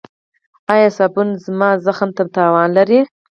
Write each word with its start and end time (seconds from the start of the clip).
ایا 0.73 0.89
صابون 0.97 1.29
زما 1.43 1.69
زخم 1.85 2.09
ته 2.17 2.23
تاوان 2.35 2.69
لري؟ 2.77 2.99